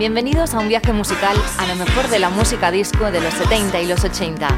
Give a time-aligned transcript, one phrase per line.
[0.00, 3.82] Bienvenidos a un viaje musical a lo mejor de la música disco de los 70
[3.82, 4.48] y los 80.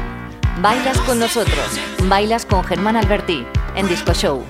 [0.61, 3.45] Bailas con nosotros, bailas con Germán Alberti
[3.75, 4.45] en Disco Show.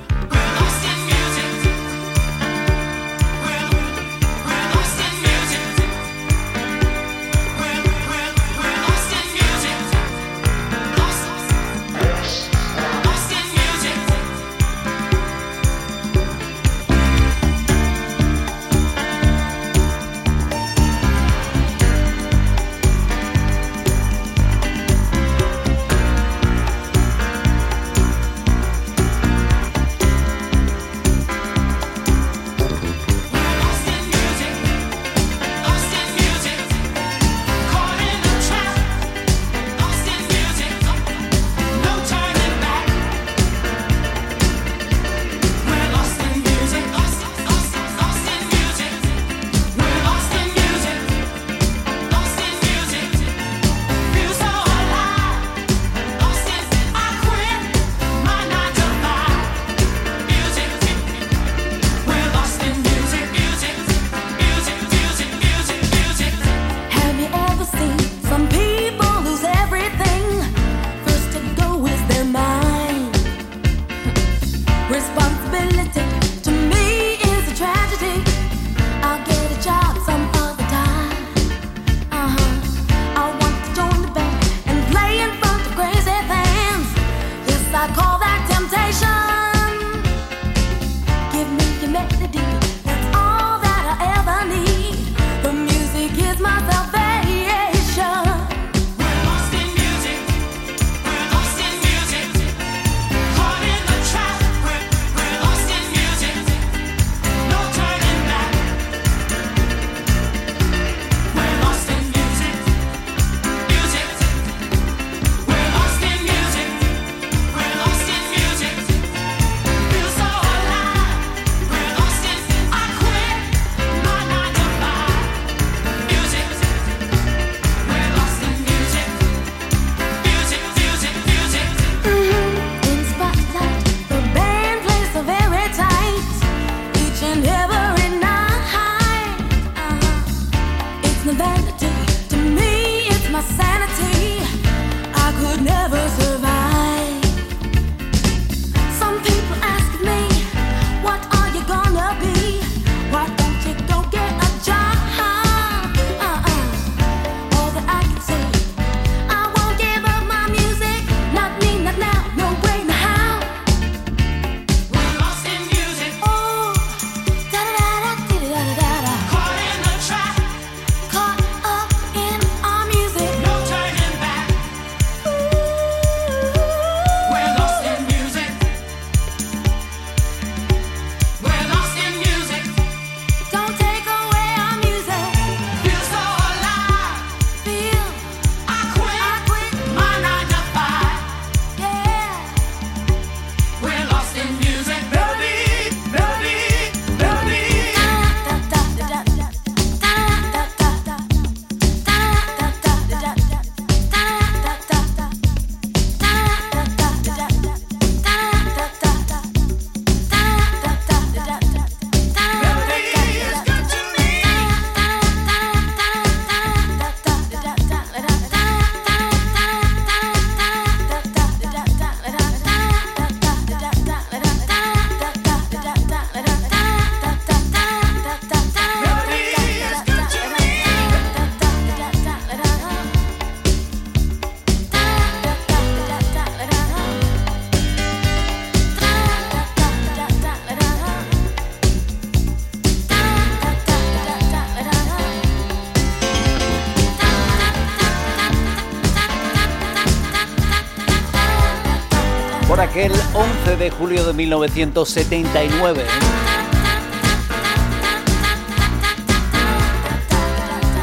[254.03, 256.03] Julio de 1979.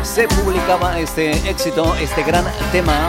[0.03, 3.09] Se publicaba este éxito, este gran tema.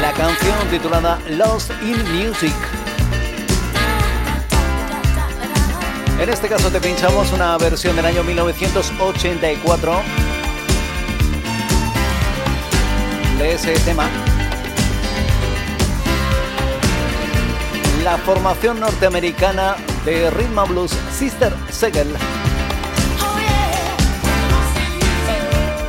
[0.00, 2.54] La canción titulada Lost in Music.
[6.18, 10.23] En este caso te pinchamos una versión del año 1984
[13.44, 14.08] ese tema.
[18.04, 22.08] la formación norteamericana de Rhythm Blues Sister Segel.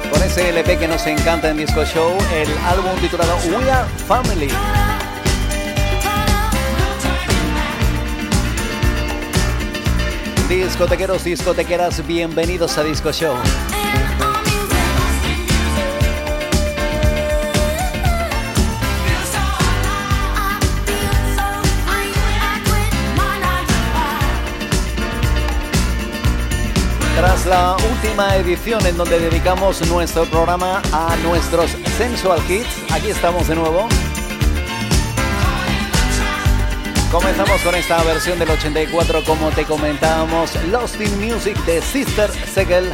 [0.09, 4.49] Con ese LP que nos encanta en Disco Show, el álbum titulado We Are Family.
[10.47, 13.35] Discotequeros, discotequeras, bienvenidos a Disco Show.
[27.15, 33.47] Tras la última edición en donde dedicamos nuestro programa a nuestros Sensual Kids, aquí estamos
[33.47, 33.87] de nuevo.
[37.09, 42.91] Comenzamos con esta versión del 84, como te comentábamos, Lost in Music de Sister Segel.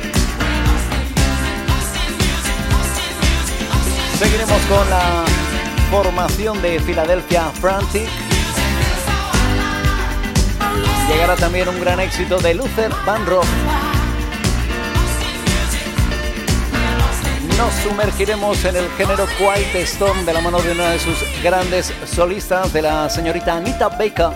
[4.19, 5.25] Seguiremos con la
[5.89, 8.07] formación de Philadelphia Frantic.
[11.09, 13.47] Llegará también un gran éxito de Luther Vandross.
[17.61, 21.93] Nos sumergiremos en el género Quiet Storm de la mano de una de sus grandes
[22.07, 24.31] solistas, de la señorita Anita Baker.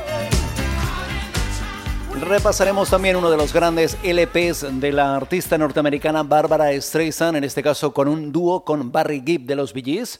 [2.21, 7.63] Repasaremos también uno de los grandes LPs de la artista norteamericana Barbara Streisand, en este
[7.63, 10.19] caso con un dúo con Barry Gibb de los Bee Gees.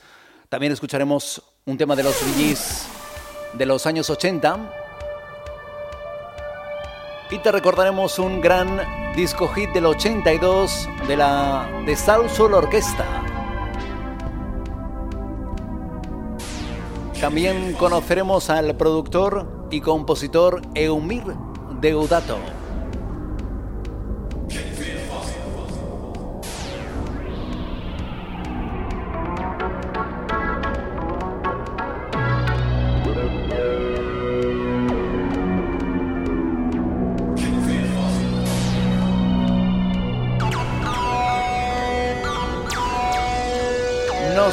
[0.50, 2.88] También escucharemos un tema de los Bee Gees
[3.54, 4.85] de los años 80
[7.32, 8.82] y te recordaremos un gran
[9.16, 13.06] disco hit del 82 de la de Soul Soul Orquesta.
[17.20, 21.24] También conoceremos al productor y compositor Eumir
[21.82, 22.38] Deudato.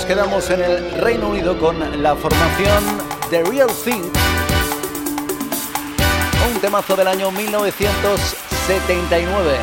[0.04, 2.82] Quedamos en el Reino Unido con la formación
[3.30, 4.02] The Real Thing.
[6.52, 9.56] Un temazo del año 1979.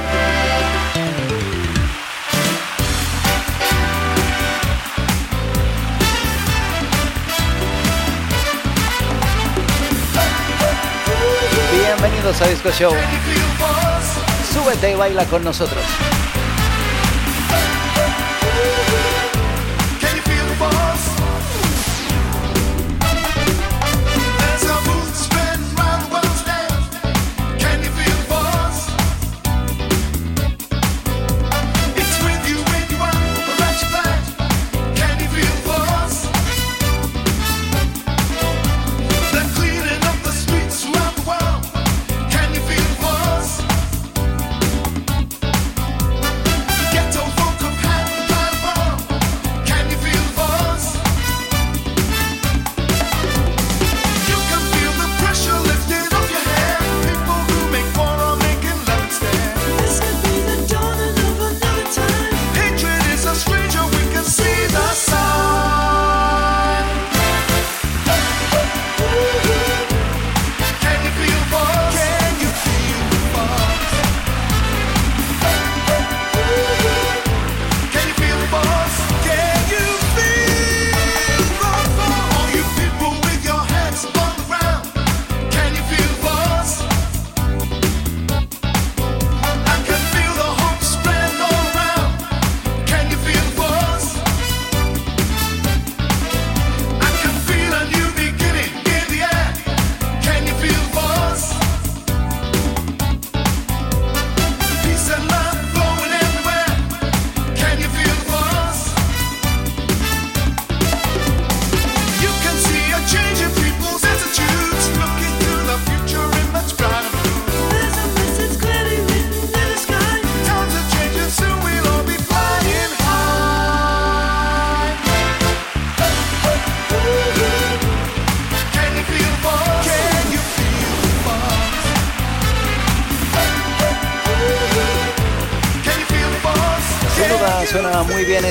[11.71, 12.93] Bienvenidos a Disco Show.
[14.53, 15.83] Súbete y baila con nosotros.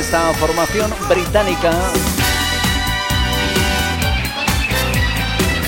[0.09, 1.71] Esta formación británica.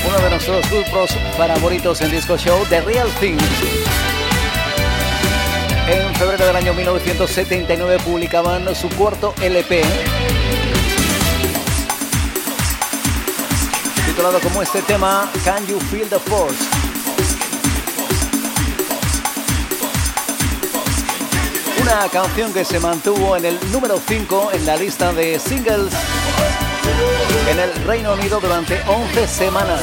[0.08, 3.36] Uno de nuestros grupos favoritos en Disco Show, The Real Thing.
[5.88, 9.82] En febrero del año 1979 publicaban su cuarto LP
[14.06, 16.79] titulado como este tema Can You Feel the Force.
[21.92, 25.92] Una canción que se mantuvo en el número 5 en la lista de singles
[27.50, 29.80] en el Reino Unido durante 11 semanas.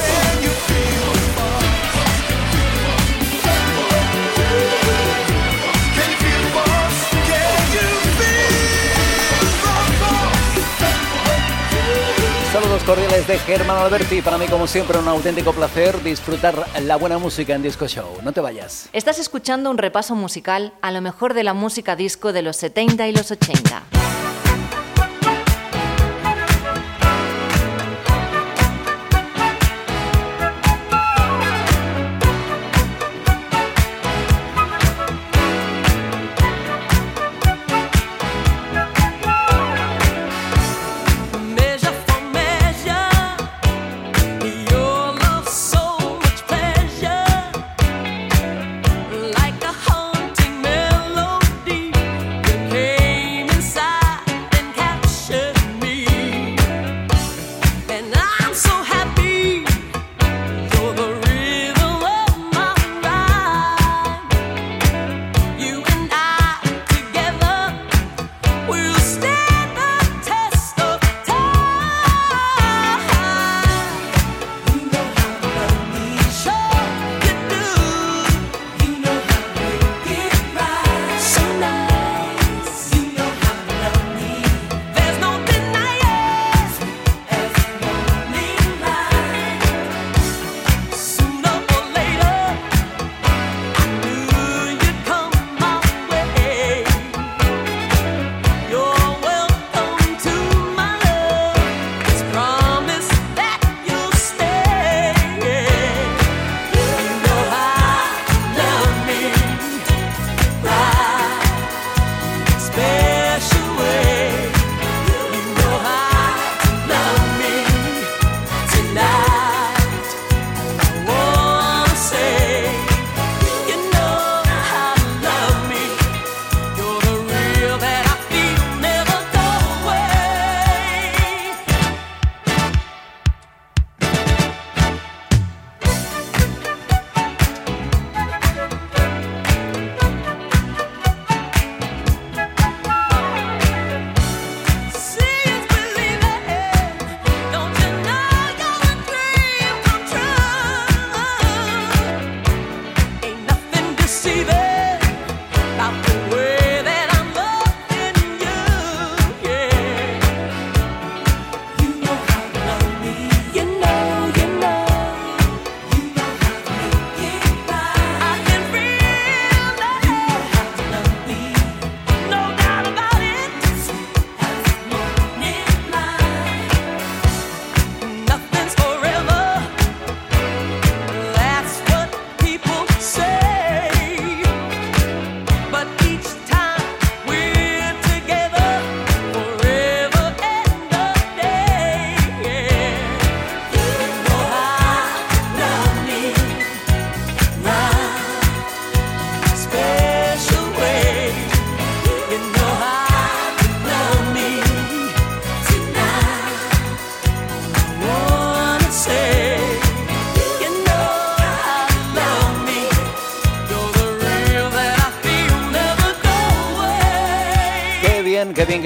[12.59, 14.23] Saludos cordiales de Germán Alberti.
[14.23, 18.17] Para mí, como siempre, un auténtico placer disfrutar la buena música en Disco Show.
[18.23, 18.89] No te vayas.
[18.93, 23.07] Estás escuchando un repaso musical a lo mejor de la música disco de los 70
[23.09, 23.83] y los 80.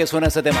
[0.06, 0.58] Suena ese tema.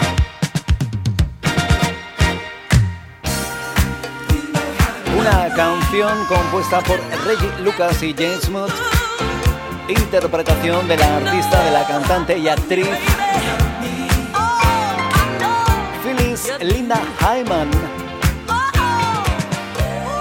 [5.18, 8.70] Una canción compuesta por Reggie Lucas y James Mood,
[9.88, 12.88] interpretación de la artista, de la cantante y actriz
[16.02, 17.70] Phyllis Linda Hyman,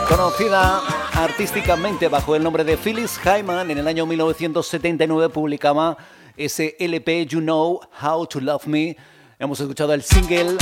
[0.07, 0.81] conocida
[1.13, 5.97] artísticamente bajo el nombre de Phyllis Hyman, en el año 1979 publicaba
[6.45, 8.97] ese LP You Know How to Love Me.
[9.39, 10.57] Hemos escuchado el single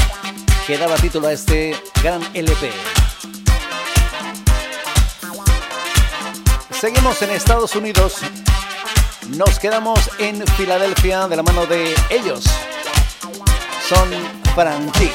[0.67, 2.69] que daba título a este gran LP.
[6.71, 8.17] Seguimos en Estados Unidos.
[9.29, 12.43] Nos quedamos en Filadelfia de la mano de ellos.
[13.88, 14.09] Son
[14.55, 15.12] Frantic.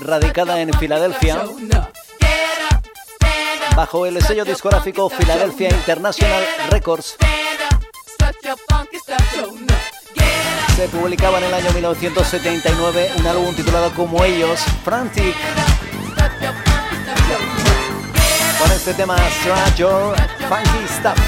[0.00, 1.44] Radicada en Filadelfia
[3.76, 7.16] bajo el sello discográfico Philadelphia International Records.
[10.76, 15.36] Se publicaba en el año 1979 un álbum titulado como ellos, Frantic.
[18.58, 19.16] Con este tema,
[19.76, 20.16] Your
[20.48, 21.18] Funky Stuff.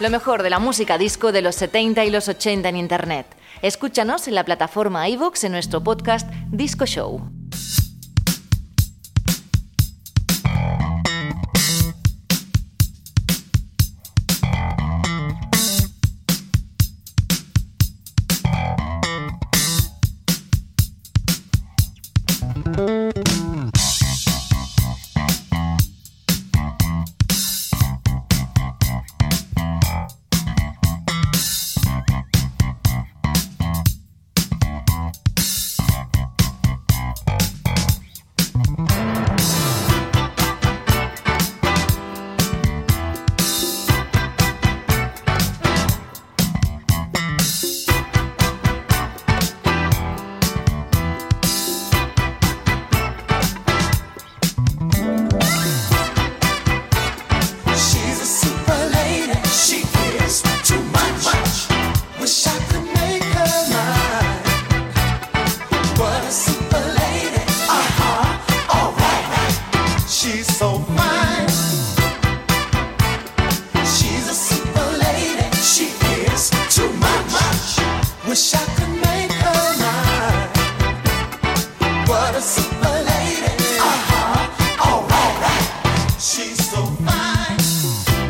[0.00, 3.26] Lo mejor de la música disco de los 70 y los 80 en Internet.
[3.60, 7.39] Escúchanos en la plataforma iVoox en nuestro podcast Disco Show.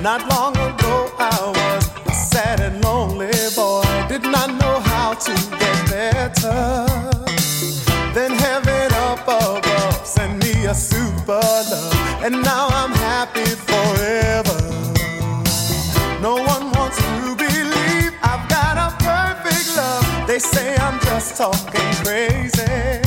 [0.02, 3.84] Not long ago I was a sad and lonely boy.
[4.08, 6.86] Did not know how to get better.
[8.14, 14.58] Then heaven up above sent me a super love, and now I'm happy forever.
[16.22, 20.26] No one wants to believe I've got a perfect love.
[20.26, 23.02] They say I'm just talking crazy,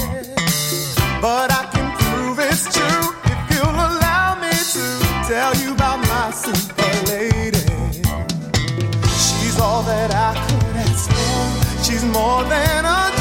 [1.20, 4.86] but I can prove it's true if you'll allow me to
[5.28, 6.63] tell you about my super.
[12.54, 13.13] than a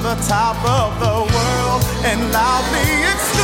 [0.00, 3.37] the top of the world and I'll be.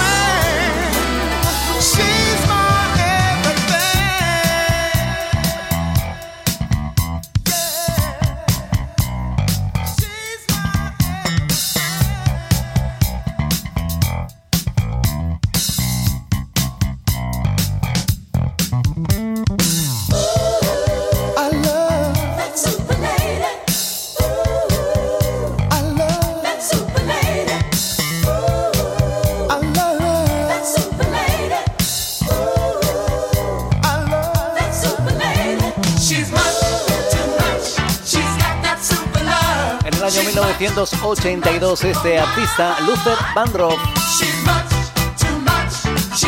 [40.92, 43.74] 1982 este artista, Luther Vandross,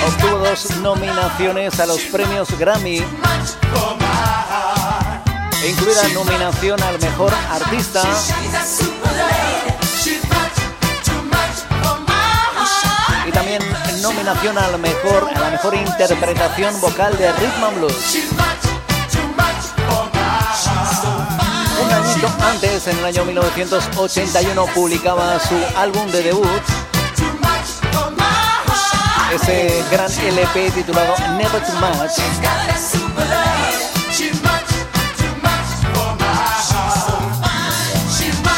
[0.06, 3.02] obtuvo dos nominaciones a los premios Grammy,
[5.68, 8.02] incluida nominación al mejor artista
[13.26, 13.62] y también
[14.00, 18.55] nominación al mejor, a la mejor interpretación vocal de Rhythm Blues.
[22.46, 26.62] Antes, en el año 1981, publicaba su álbum de debut,
[29.35, 32.11] ese gran LP titulado Never Too Much.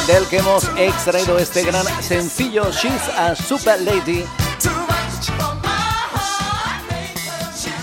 [0.07, 4.25] Del que hemos extraído este gran sencillo She's a Super Lady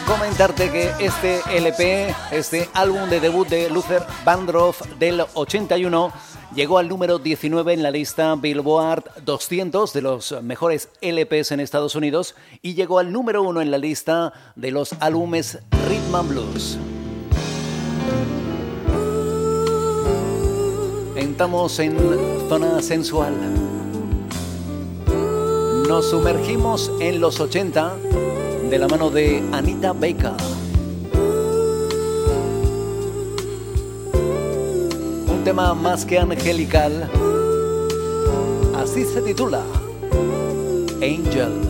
[0.05, 6.11] comentarte que este LP, este álbum de debut de Luther Vandross del 81,
[6.53, 11.95] llegó al número 19 en la lista Billboard 200 de los mejores LPs en Estados
[11.95, 16.77] Unidos y llegó al número 1 en la lista de los álbumes Rhythm and Blues.
[21.15, 21.97] Entramos en
[22.47, 23.33] zona sensual.
[25.87, 27.95] Nos sumergimos en los 80
[28.75, 30.33] de la mano de Anita Baker.
[35.29, 37.09] Un tema más que angelical,
[38.75, 39.63] así se titula,
[41.01, 41.64] Angel.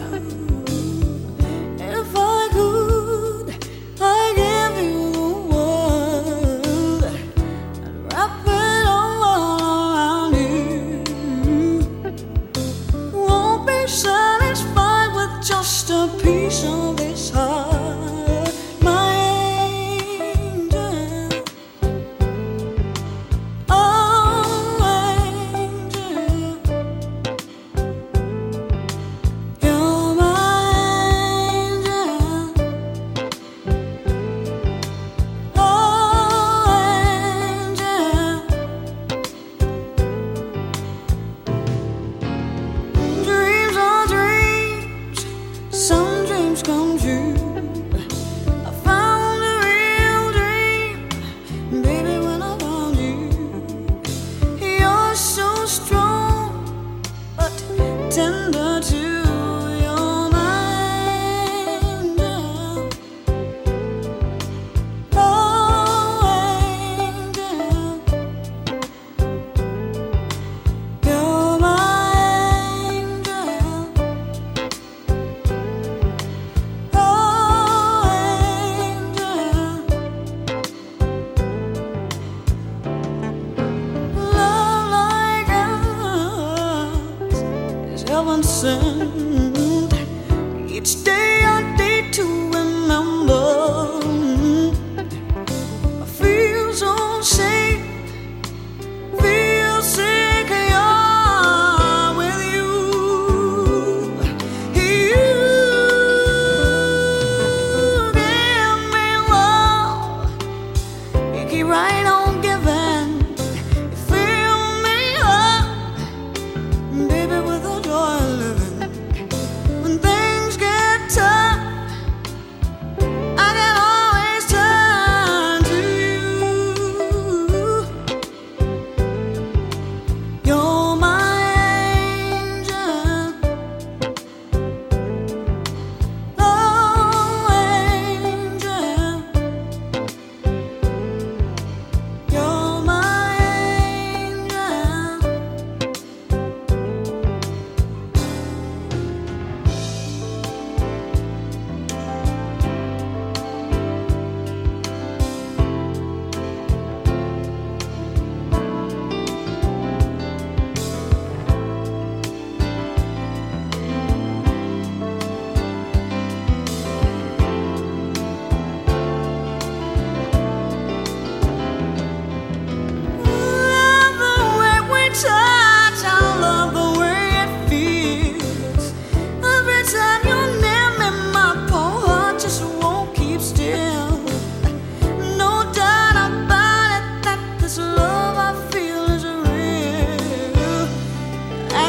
[88.66, 89.15] う。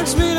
[0.07, 0.36] makes me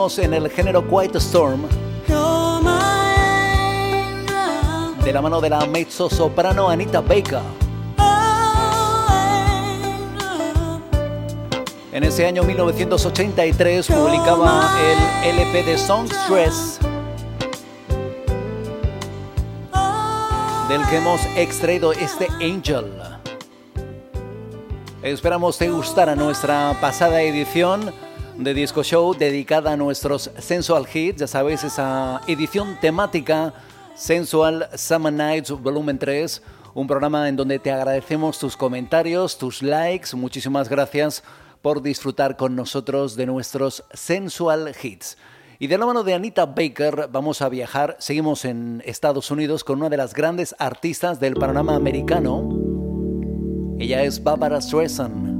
[0.00, 1.60] en el género Quiet Storm
[5.04, 7.40] de la mano de la mezzo soprano Anita Baker.
[11.92, 14.70] En ese año 1983 publicaba
[15.22, 16.78] el LP de Songstress,
[20.70, 22.86] del que hemos extraído este Angel.
[25.02, 27.92] Esperamos te gustara nuestra pasada edición
[28.40, 33.52] de Disco Show dedicada a nuestros Sensual Hits, ya sabéis, esa edición temática
[33.94, 40.16] Sensual Summer Nights Volumen 3, un programa en donde te agradecemos tus comentarios, tus likes,
[40.16, 41.22] muchísimas gracias
[41.60, 45.18] por disfrutar con nosotros de nuestros Sensual Hits.
[45.58, 49.80] Y de la mano de Anita Baker vamos a viajar, seguimos en Estados Unidos con
[49.80, 52.48] una de las grandes artistas del panorama americano.
[53.78, 55.39] Ella es Barbara Streisand.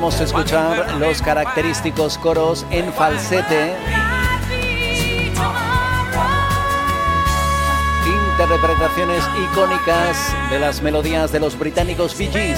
[0.00, 3.74] podemos escuchar los característicos coros en falsete.
[8.32, 12.54] Interpretaciones icónicas de las melodías de los británicos Bee.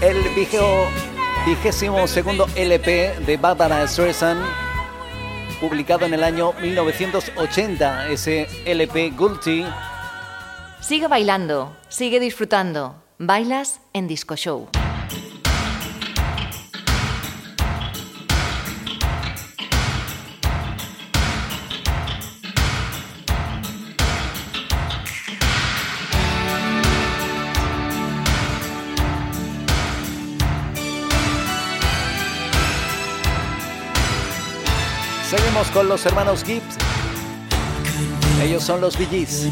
[0.00, 0.22] El
[1.44, 4.63] vigésimo segundo LP de Barbara Streisand
[5.68, 9.64] publicado en el año 1980, ese LP Guilty.
[10.80, 13.02] Sigue bailando, sigue disfrutando.
[13.18, 14.68] Bailas en Disco Show.
[35.72, 36.76] Con los hermanos Gibbs.
[38.42, 39.48] Ellos son los VGs.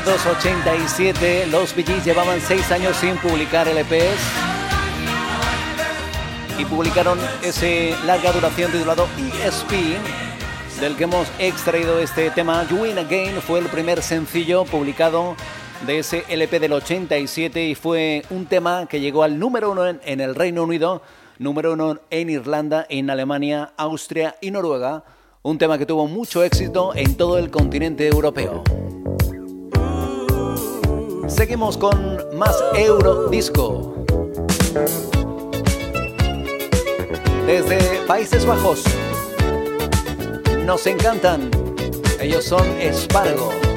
[0.00, 4.18] 1987, los Bee llevaban seis años sin publicar LPs
[6.58, 9.06] y publicaron ese larga duración titulado
[9.44, 9.72] ESP,
[10.80, 12.66] del que hemos extraído este tema.
[12.70, 15.36] You Win Again fue el primer sencillo publicado
[15.86, 20.20] de ese LP del 87 y fue un tema que llegó al número uno en
[20.20, 21.02] el Reino Unido,
[21.38, 25.04] número uno en Irlanda, en Alemania, Austria y Noruega.
[25.42, 28.64] Un tema que tuvo mucho éxito en todo el continente europeo.
[31.30, 33.94] Seguimos con más Eurodisco.
[37.46, 38.82] Desde Países Bajos.
[40.66, 41.50] Nos encantan.
[42.20, 43.69] Ellos son Espargo.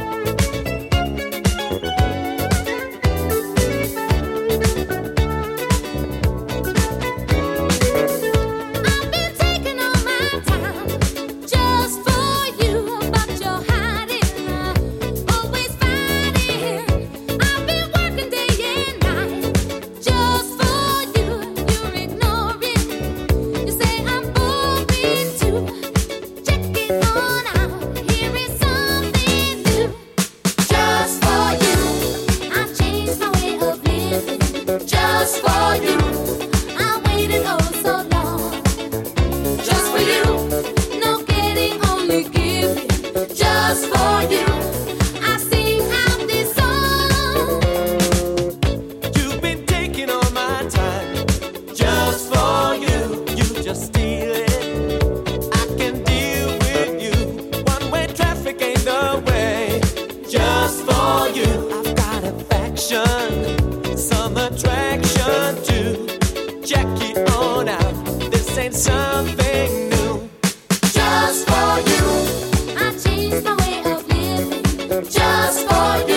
[75.64, 76.13] Spotify.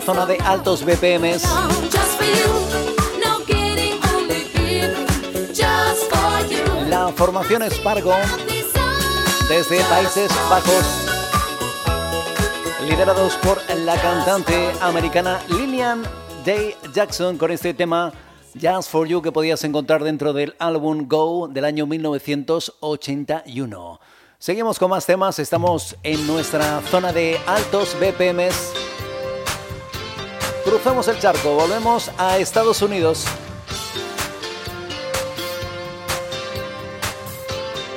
[0.00, 1.44] Zona de altos BPMs.
[6.88, 8.14] La formación Spargo
[9.48, 10.84] desde Países Bajos,
[12.88, 16.02] liderados por la cantante americana Lillian
[16.44, 18.12] Day Jackson con este tema
[18.60, 24.00] Just for You que podías encontrar dentro del álbum Go del año 1981.
[24.38, 28.83] Seguimos con más temas, estamos en nuestra zona de altos BPMs.
[30.64, 33.26] Cruzamos el charco, volvemos a Estados Unidos.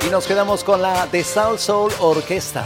[0.06, 2.64] Y nos quedamos con la The South Soul Orquesta.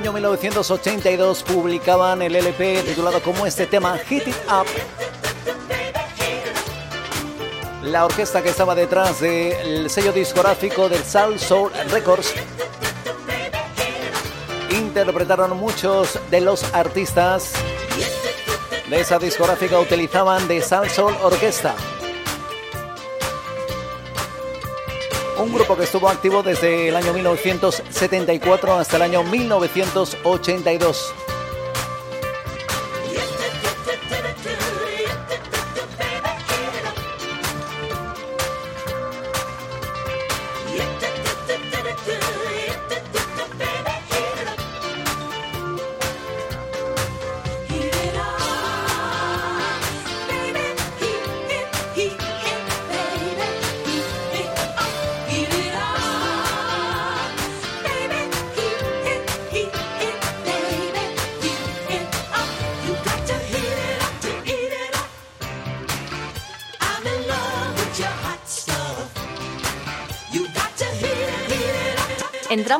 [0.00, 4.66] Año 1982 publicaban el LP titulado como este tema Hit It Up.
[7.82, 12.32] La orquesta que estaba detrás del sello discográfico del Soul Soul Records
[14.70, 17.52] interpretaron muchos de los artistas
[18.88, 21.74] de esa discográfica utilizaban de Soul Soul Orquesta.
[25.50, 31.29] Un grupo que estuvo activo desde el año 1974 hasta el año 1982.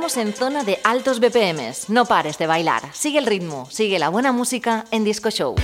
[0.00, 1.90] Entramos en zona de altos BPMs.
[1.90, 2.88] No pares de bailar.
[2.94, 5.56] Sigue el ritmo, sigue la buena música en Disco Show.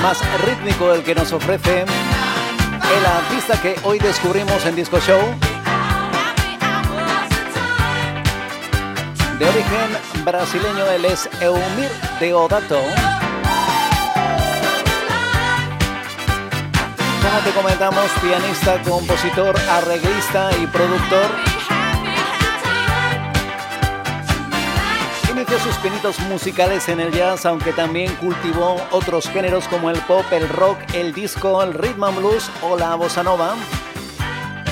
[0.00, 5.20] Más rítmico el que nos ofrece el artista que hoy descubrimos en Disco Show.
[9.38, 12.80] De origen brasileño, él es Eumir Deodato.
[17.22, 21.53] Como te comentamos, pianista, compositor, arreglista y productor.
[25.58, 30.48] Sus pinitos musicales en el jazz, aunque también cultivó otros géneros como el pop, el
[30.48, 33.54] rock, el disco, el rhythm and blues o la bossa nova.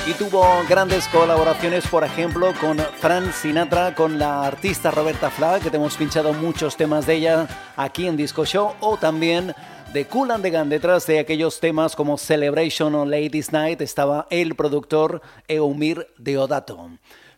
[0.06, 5.70] Y tuvo grandes colaboraciones, por ejemplo, con Frank Sinatra, con la artista Roberta Flack, que
[5.70, 9.54] te hemos pinchado muchos temas de ella aquí en Disco Show, o también
[9.92, 10.68] de Cool and the Gun.
[10.68, 16.90] Detrás de aquellos temas como Celebration o Ladies Night estaba el productor Eumir Deodato.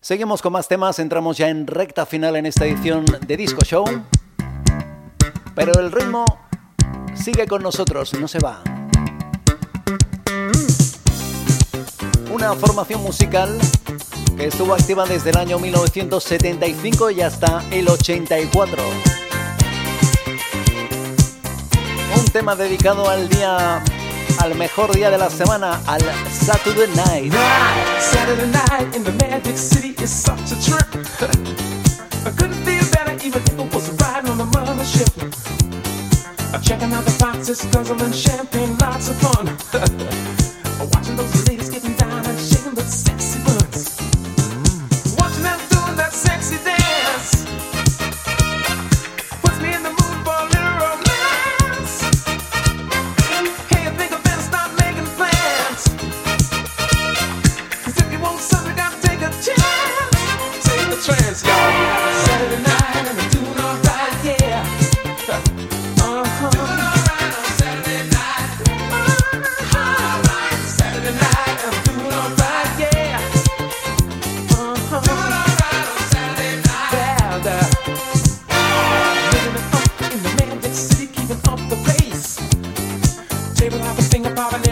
[0.04, 3.86] Seguimos con más temas, entramos ya en recta final en esta edición de Disco Show.
[5.54, 6.26] Pero el ritmo
[7.14, 8.62] sigue con nosotros, no se va.
[12.30, 13.58] Una formación musical
[14.36, 18.82] que estuvo activa desde el año 1975 y hasta el 84.
[22.18, 23.82] Un tema dedicado al día,
[24.44, 27.32] al mejor día de la semana, al Saturday Night.
[27.98, 30.86] Saturday night in the Magic City is such a trip.
[32.26, 35.08] I couldn't feel better even if I was riding on the mothership.
[36.52, 39.46] I'm checking out the foxes, guzzling champagne, lots of fun.
[40.92, 41.32] Watching those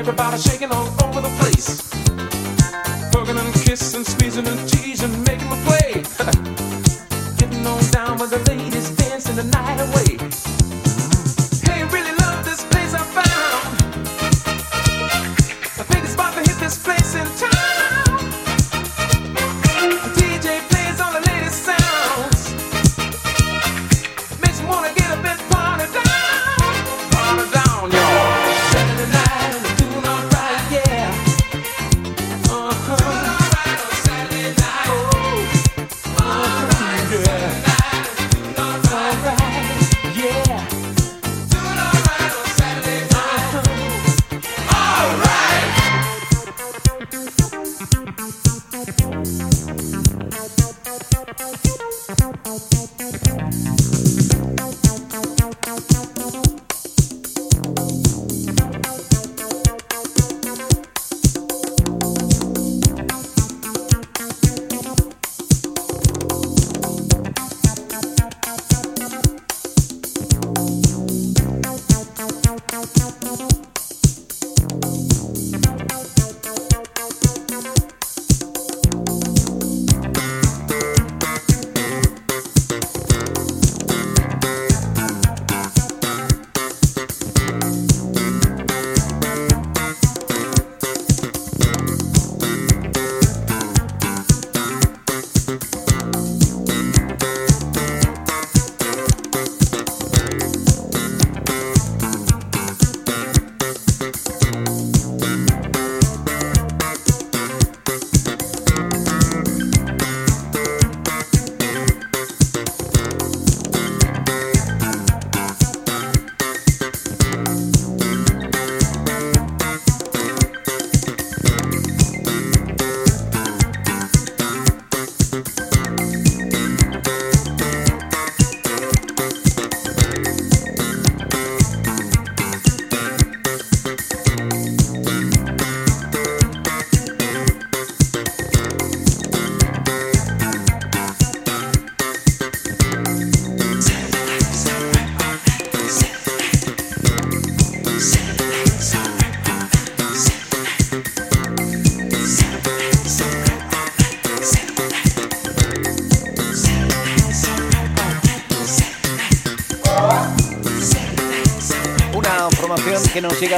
[0.03, 0.52] everybody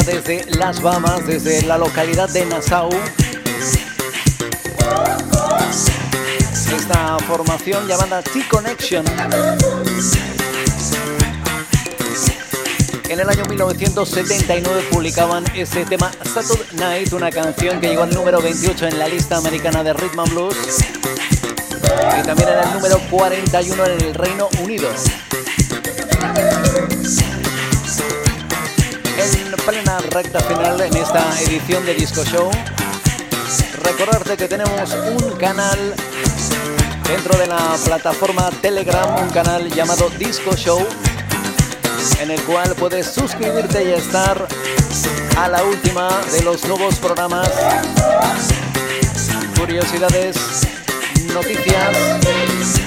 [0.03, 2.91] desde Las Bahamas, desde la localidad de Nassau.
[6.77, 9.05] Esta formación llamada T-Connection.
[13.09, 18.43] En el año 1979 publicaban este tema Saturday Night, una canción que llegó al número
[18.43, 20.57] 28 en la lista americana de Rhythm and Blues
[22.19, 24.89] y también en el número 41 en el Reino Unido.
[29.67, 32.51] Plena recta final en esta edición de Disco Show,
[33.83, 35.79] recordarte que tenemos un canal
[37.09, 40.87] dentro de la plataforma Telegram, un canal llamado Disco Show
[42.21, 44.47] en el cual puedes suscribirte y estar
[45.39, 47.51] a la última de los nuevos programas,
[49.59, 50.37] curiosidades,
[51.33, 52.84] noticias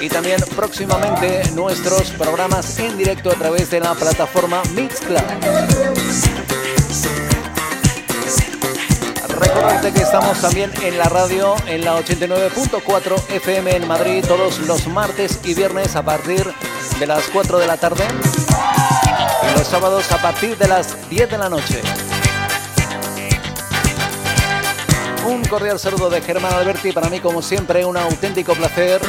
[0.00, 5.20] y también próximamente nuestros programas en directo a través de la plataforma Mixcloud.
[9.38, 14.86] Recordarte que estamos también en la radio en la 89.4 FM en Madrid todos los
[14.86, 16.50] martes y viernes a partir
[16.98, 18.04] de las 4 de la tarde
[19.50, 21.80] y los sábados a partir de las 10 de la noche.
[25.26, 29.00] Un cordial saludo de Germán Alberti, para mí como siempre un auténtico placer.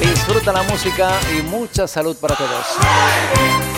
[0.00, 3.77] Disfruta la música y mucha salud para todos.